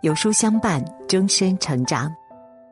[0.00, 2.14] 有书相伴，终身成长。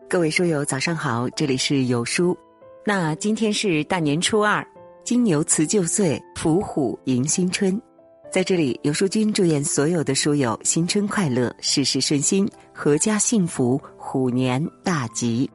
[0.09, 2.39] 各位书友，早上好，这里是有书。
[2.85, 4.65] 那今天是大年初二，
[5.03, 7.83] 金牛辞旧岁，伏虎迎新春。
[8.31, 15.51] 在这里，有书君祝愿所有的书友新春快乐，事事顺心，阖家幸福，虎年大吉。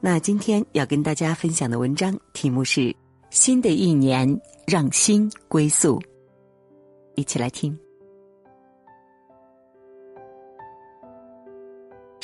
[0.00, 2.80] 那今天要跟大家分享的文章题目是
[3.30, 5.98] 《新的一年让心归宿》，
[7.14, 7.74] 一起来听。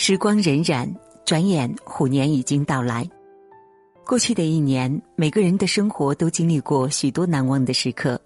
[0.06, 0.86] 时光荏苒，
[1.24, 3.08] 转眼虎年已经到来。
[4.04, 8.20] 过去的一年，每个人的生活都经历过许多难忘的时刻，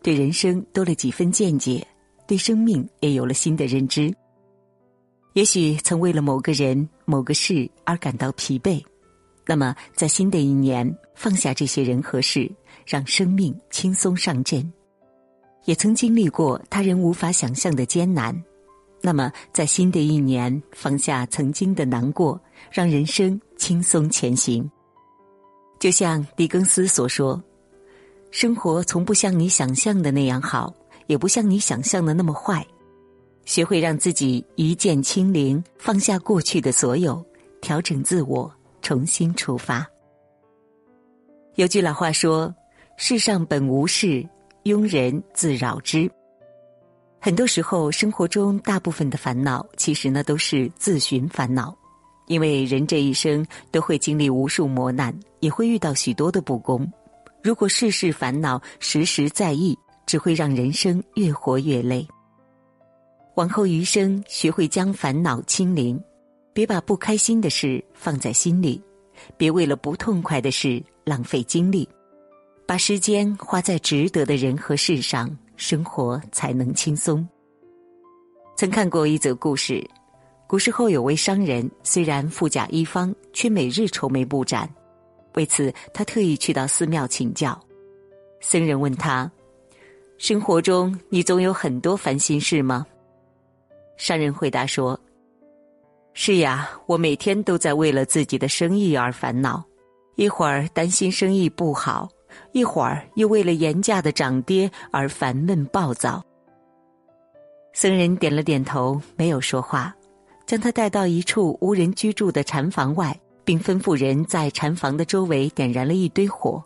[0.00, 1.84] 对人生多了几分见解，
[2.24, 4.14] 对生命也有了新的认知。
[5.32, 8.80] 也许曾为了某个人、某个事而感到疲惫，
[9.44, 12.48] 那么在新的一年，放下这些人和事，
[12.86, 14.72] 让生命轻松上阵。
[15.64, 18.40] 也曾经历过他人无法想象的艰难。
[19.06, 22.40] 那么，在新的一年，放下曾经的难过，
[22.70, 24.66] 让人生轻松前行。
[25.78, 27.38] 就像狄更斯所说
[28.32, 30.72] ：“生活从不像你想象的那样好，
[31.06, 32.66] 也不像你想象的那么坏。
[33.44, 37.22] 学会让自己一键清零，放下过去的所有，
[37.60, 39.86] 调整自我，重新出发。”
[41.56, 42.54] 有句老话说
[42.96, 44.26] ：“世上本无事，
[44.62, 46.10] 庸人自扰之。”
[47.24, 51.74] 很多时候，生活中大部分的烦恼，其实呢都是自寻烦恼。
[52.26, 56.86] 因为人这一生都会经历无数磨难，也会遇到许多的不公。
[57.42, 62.06] 如果事事烦恼，时时在意，只会让人生越活越累。
[63.36, 65.98] 往后余生，学会将烦恼清零，
[66.52, 68.78] 别把不开心的事放在心里，
[69.38, 71.88] 别为了不痛快的事浪费精力，
[72.66, 75.34] 把时间花在值得的人和事上。
[75.56, 77.26] 生活才能轻松。
[78.56, 79.84] 曾看过一则故事，
[80.46, 84.68] 古时候有位商人，虽然富甲一方，却每日愁眉不展。
[85.34, 87.60] 为此，他特意去到寺庙请教。
[88.40, 89.30] 僧人问他
[90.18, 92.86] ：“生活中你总有很多烦心事吗？”
[93.96, 94.98] 商人回答说
[96.14, 99.64] ：“是呀，我每天都在为了自己的生意而烦恼，
[100.14, 102.08] 一会儿担心生意不好。”
[102.52, 106.24] 一会儿又为了盐价的涨跌而烦闷暴躁。
[107.72, 109.94] 僧人点了点头，没有说话，
[110.46, 116.62] 将他带到一处无人居住的禅房外，并吩咐人在禅房的周围点燃了一堆火。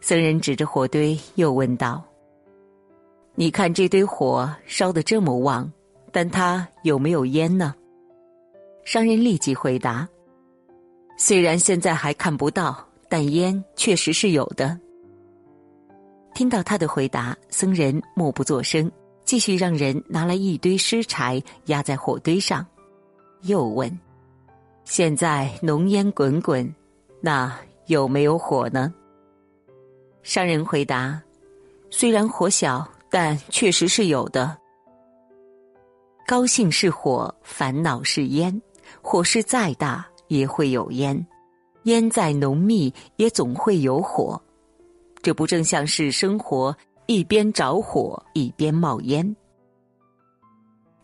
[0.00, 2.00] 僧人指着火堆，又问道
[3.34, 5.68] ：“你看这堆火烧得这么旺，
[6.12, 7.74] 但它有没有烟呢？”
[8.84, 10.06] 商人立即回答
[11.18, 14.76] ：“虽然现在还看不到。”但烟确实是有的。
[16.34, 18.90] 听到他的回答，僧人默不作声，
[19.24, 22.66] 继续让人拿来一堆湿柴压在火堆上，
[23.42, 23.88] 又问
[24.82, 26.68] ：“现在浓烟滚滚，
[27.20, 28.92] 那有没有火呢？”
[30.24, 31.22] 商人回答
[31.90, 34.58] ：“虽然火小，但确实是有的。
[36.26, 38.60] 高兴是火，烦恼是烟，
[39.00, 41.24] 火势再大也会有烟。”
[41.84, 44.40] 烟再浓密，也总会有火，
[45.22, 49.34] 这不正像是生活一边着火一边冒烟？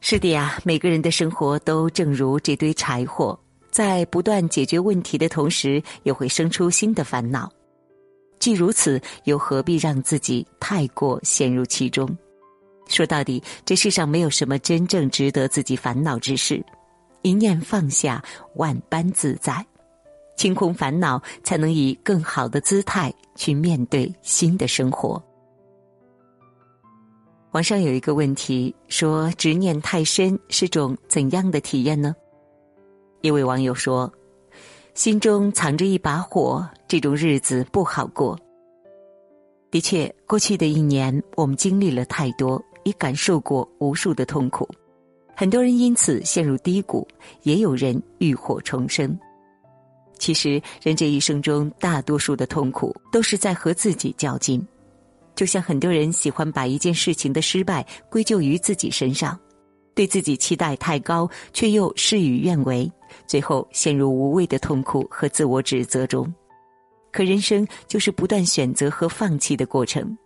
[0.00, 3.38] 是的呀，每个人的生活都正如这堆柴火，
[3.70, 7.52] 在不断解决问题的同时，又会生出新的烦恼。
[8.38, 12.08] 既如此，又何必让自己太过陷入其中？
[12.88, 16.64] 说到底，这世上没有什么真正值得自己烦恼之事，
[17.20, 18.24] 一念放下，
[18.56, 19.64] 万般自在。
[20.40, 25.22] 清空烦恼，才能以更好的姿态去面对新的生活。
[27.50, 32.16] 网上有一个问题说：“执念太深是种怎样的体验呢？”
[33.20, 34.10] 一位网友说
[34.96, 38.34] ：“心中藏着一把火，这种日子不好过。”
[39.70, 44.66] 的确，过去的一年，我们经历了太多，也感受过无数的痛苦。
[45.36, 47.06] 很多人因此陷入低谷，
[47.42, 49.14] 也有人浴火重生。
[50.20, 54.64] 其实，人这一生中大多数的痛苦都是在和自己较劲，
[55.34, 59.36] 就像很多人喜欢把一件事情的失败归咎于自己身上，
[59.94, 62.88] 对自己期待太高，却又事与愿违，
[63.26, 66.30] 最后陷入无谓的痛苦和自我指责中。
[67.10, 70.16] 可人生就是不断选择和放弃的过程，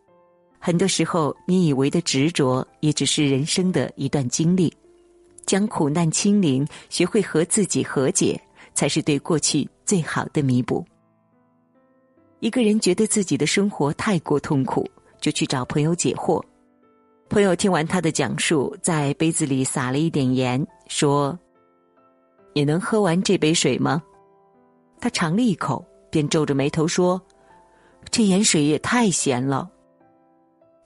[0.58, 4.74] 很多时候你以为的执着，也只是人生的一段经历。
[5.46, 8.40] 将苦难清零，学会和自己和解。
[8.74, 10.84] 才是对过去最好的弥补。
[12.40, 14.86] 一个人觉得自己的生活太过痛苦，
[15.20, 16.42] 就去找朋友解惑。
[17.30, 21.36] 朋友听完他的讲述，在杯子里撒了一点盐，说
[22.52, 24.02] ：“你能喝完这杯水吗？”
[25.00, 27.20] 他尝了一口，便皱着眉头说
[28.10, 29.70] ：“这盐水也太咸了。”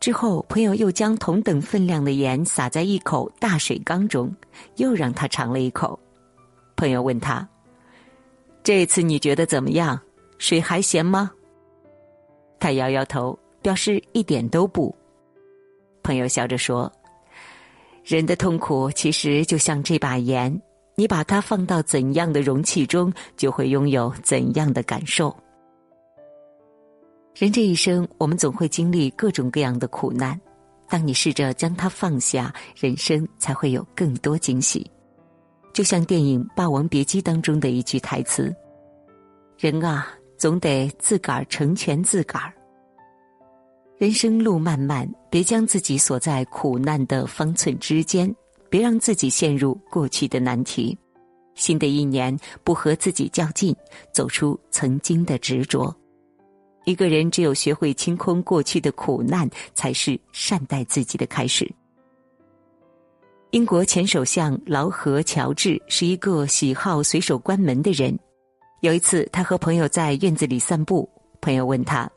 [0.00, 4.32] 之后，朋友又将同等分量的盐撒在一口大水缸中，
[4.76, 5.98] 又让他尝了一口。
[6.76, 7.46] 朋友问他
[8.68, 9.98] ：“这次你觉得怎么样？
[10.36, 11.30] 水还咸吗？”
[12.60, 14.94] 他摇摇头，表示一点都不。
[16.02, 16.92] 朋友笑着说
[18.04, 20.54] ：“人的痛苦其实就像这把盐，
[20.96, 25.34] 你把它放到怎样的容器中，就会拥有怎样的感受。
[27.34, 30.38] 人这一生，我们总会经历各种各样的苦难。
[30.90, 34.86] 当你试着将它放下，人生才会有更多惊喜。
[35.78, 38.52] 就像电影《霸王别姬》当中的一句台词
[39.56, 42.52] ：‘人啊，总得自个儿成全自个儿。’”
[43.96, 48.34] 人生路漫漫，别将自己锁在苦难的方寸之间，
[48.68, 50.98] 别让自己陷入过去的难题。
[51.54, 53.72] 新的一年，不和自己较劲，
[54.12, 55.94] 走出曾经的执着。
[56.86, 61.72] 一个人只有学会清空过去的苦难，才是善待自己的开始。
[63.52, 68.16] 英国前首相劳合乔治是一个喜好随手关门的人。
[68.82, 71.08] 有一次，他和朋友在院子里散步，
[71.40, 72.08] 朋友问他。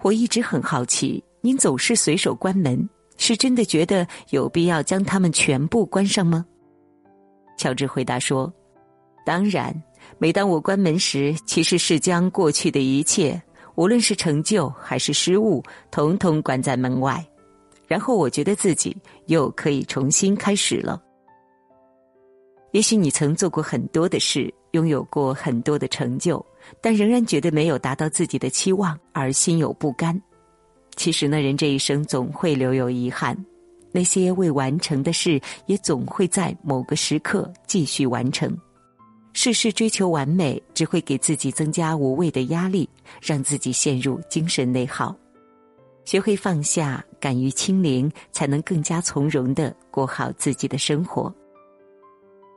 [0.00, 6.46] 我一直很好奇，您总是随手关门，是真的觉得有必要将它们全部关上吗？
[7.58, 8.52] 乔治回答说
[9.26, 9.74] ：“当然，
[10.18, 13.42] 每当我关门时，其实是将过去的一切，
[13.74, 15.60] 无论是成就还是失误，
[15.90, 17.24] 统统关在门外。
[17.86, 18.96] 然后我觉得自己
[19.26, 21.02] 又可以重新开始了。
[22.72, 26.44] 也许你曾做过很多的事，拥有过很多的成就。”
[26.80, 30.18] 但仍然觉得没有达到自己的期望而心有不甘。
[30.94, 33.36] 其实呢，人这一生总会留有遗憾，
[33.90, 38.56] 那些未完成的事也总会在某个时刻继续完成。
[39.32, 42.88] 事事追求完美，只会给自己增加无谓的压力，
[43.20, 45.12] 让自己陷入精神内耗。
[46.04, 51.32] 学会放下，敢于清零，才能更加从容的过好自己的生活。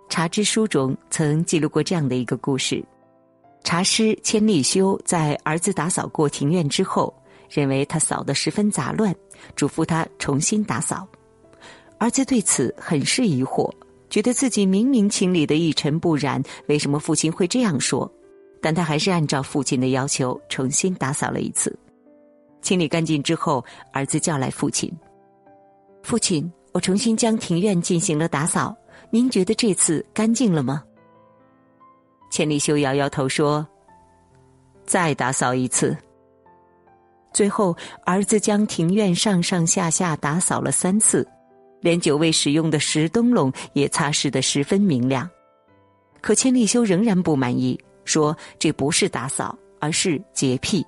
[0.09, 2.83] 茶之书中曾记录过这样的一个故事。
[3.63, 7.13] 茶师千利休在儿子打扫过庭院之后，
[7.47, 9.13] 认为他扫得十分杂乱，
[9.55, 11.07] 嘱咐他重新打扫。
[11.99, 13.71] 儿子对此很是疑惑，
[14.09, 18.11] 觉得自己明明清理的一尘不染，为什么父亲会这样说？
[18.61, 21.77] 但他还是按照父亲的要求重新打扫了一次。
[22.65, 23.63] 清理干净之后，
[23.93, 24.91] 儿子叫来父亲
[26.01, 28.75] ：“父亲，我重新将庭院进行了打扫，
[29.11, 30.83] 您觉得这次干净了吗？”
[32.31, 33.65] 千里修摇摇头说
[34.83, 35.95] ：“再打扫一次。”
[37.31, 41.27] 最后，儿子将庭院上上下下打扫了三次，
[41.81, 45.29] 连久未使用的石灯笼也擦拭得十分明亮。
[46.19, 50.83] 可千里修仍然不满意，说：“这不是打扫，而是洁癖。”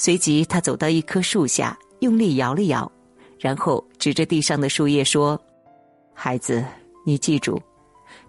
[0.00, 2.90] 随即，他走到一棵树下，用力摇了摇，
[3.36, 5.38] 然后指着地上的树叶说
[6.14, 6.64] ：“孩子，
[7.04, 7.60] 你记住。”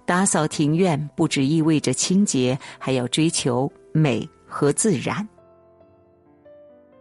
[0.03, 5.25] 打扫庭院不只意味着清洁，还要追求美和自然。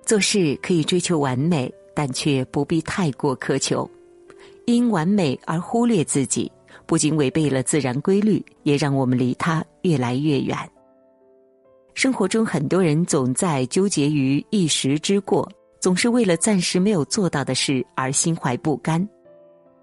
[0.04, 3.90] 做事可以追求完美，但却不必太过苛求。
[4.66, 6.52] 因完美而忽略自己，
[6.84, 10.58] 不仅违背了自然规律，也让我们离它越来越远。
[11.98, 15.50] 生活中，很多人总在纠结于一时之过，
[15.80, 19.04] 总是为了暂时没有做到的事而心怀不甘。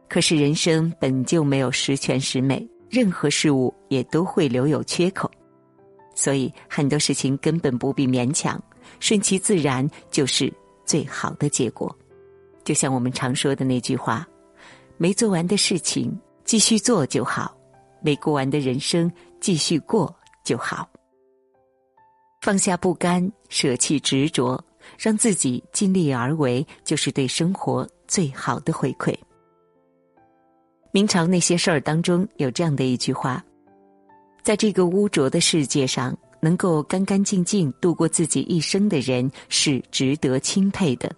[0.07, 2.65] 可是，人生本就没有十全十美。
[2.89, 5.29] 任何事物也都会留有缺口，
[6.15, 8.63] 所以很多事情根本不必勉强，
[9.01, 10.49] 顺其自然就是
[10.85, 11.93] 最好的结果。
[12.63, 14.25] 就像我们常说的那句话
[14.95, 17.53] ：“没做完的事情继续做就好，
[18.01, 20.89] 没过完的人生继续过就好。”
[22.45, 24.63] 放下不甘，舍弃执着，
[24.99, 29.11] 让自己尽力而为，就是对生活最好的回馈。
[30.91, 33.43] 明朝那些事儿当中有这样的一句话
[34.45, 41.11] ：“在这个污浊的世界上，能够干干净净度过自己一生的人是值得钦佩的。”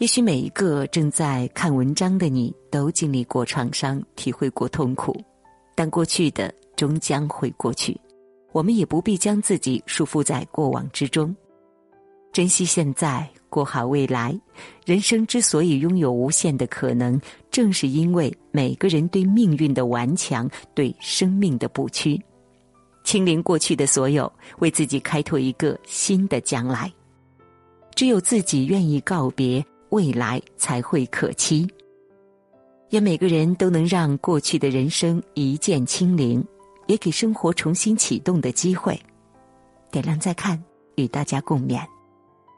[0.00, 5.14] 也许每一个正在看文章的你都经历过创伤，体会过痛苦，
[5.74, 7.94] 但过去的终将会过去，
[8.52, 11.34] 我们也不必将自己束缚在过往之中，
[12.32, 13.28] 珍惜现在。
[13.48, 14.38] 过好未来，
[14.86, 22.16] 人生之所以拥有无限的可能，正是因为每个人对命运的顽强，对生命的不屈。
[23.02, 26.92] 清零过去的所有，为自己开拓一个新的将来。
[27.96, 31.68] 只有自己愿意告别，未来才会可期。
[32.90, 36.40] 愿每个人都能让过去的人生一键清零，
[36.90, 39.00] 也给生活重新启动的机会。
[39.92, 40.60] 点亮再看，
[40.96, 41.80] 与大家共勉。